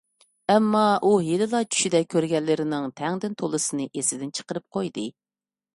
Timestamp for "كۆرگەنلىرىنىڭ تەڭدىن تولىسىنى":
2.15-3.91